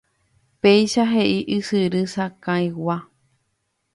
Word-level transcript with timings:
Péicha 0.63 1.03
he'i 1.11 1.35
Ysyry 1.57 2.01
Sakãygua. 2.15 2.97